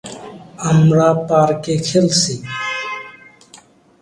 [0.69, 2.33] আমরা পার্কে খেলছি।